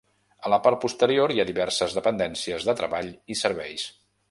[0.47, 3.89] A la part posterior hi ha diverses dependències de treball i serveis.